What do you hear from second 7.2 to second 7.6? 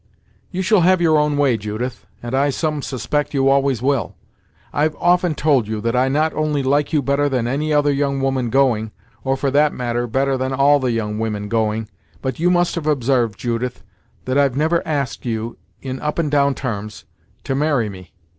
than